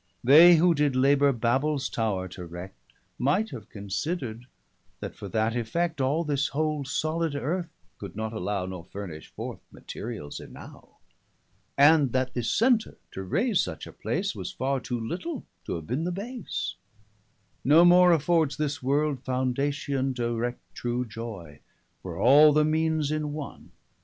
[0.23, 4.47] They who did labour Babels tower to'erect, Might have considered,
[4.99, 9.59] that for that effect, All this whole solid Earth could not allow Nor furnish forth
[9.71, 10.97] materialls enow;
[11.75, 15.75] 420 And that this Center, to raise such a place, Was farre too little, to
[15.75, 16.73] have beene the Base;
[17.63, 21.59] No more affords this world, foundation To erect true joy,
[22.01, 23.69] were all the meanes in one.